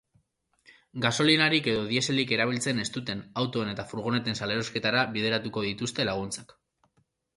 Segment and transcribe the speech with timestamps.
[1.03, 6.61] Gasolinarik edo dieselik erabiltzen ez duten autoen eta furgoneten salerosketara bideratuko dituzte laguntzak.